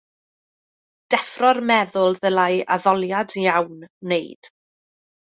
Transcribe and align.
Deffro'r 1.13 1.59
meddwl 1.71 2.17
ddylai 2.23 2.57
addoliad 2.77 3.35
iawn 3.41 3.85
wneud. 3.89 4.51